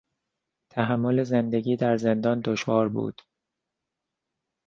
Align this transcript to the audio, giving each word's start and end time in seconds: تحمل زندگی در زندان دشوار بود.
تحمل 0.73 1.23
زندگی 1.23 1.75
در 1.75 1.97
زندان 1.97 2.41
دشوار 2.43 2.89
بود. 2.89 3.21